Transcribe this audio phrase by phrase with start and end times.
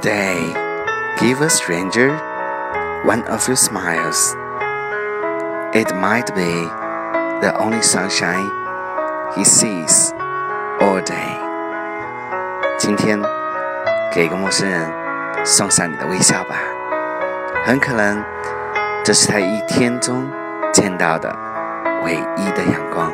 [0.00, 0.54] Today,
[1.20, 2.16] give a stranger
[3.04, 4.34] one of your smiles.
[5.74, 6.64] It might be
[7.42, 8.50] the only sunshine
[9.36, 10.14] he sees
[10.80, 11.36] all day.
[12.78, 13.20] 今天，
[14.10, 14.90] 给一个陌生人
[15.44, 16.56] 送上你的微笑吧，
[17.66, 18.24] 很可能
[19.04, 20.30] 这是他一天中
[20.72, 21.30] 见到的
[22.04, 23.09] 唯一的阳光。